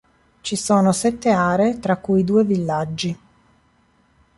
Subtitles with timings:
[0.41, 3.15] Ci sono sette aree tra cui due villaggi.